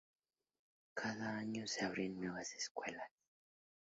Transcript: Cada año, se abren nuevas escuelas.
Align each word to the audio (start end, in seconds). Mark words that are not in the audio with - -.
Cada 0.95 1.37
año, 1.37 1.67
se 1.67 1.85
abren 1.85 2.19
nuevas 2.19 2.55
escuelas. 2.55 3.11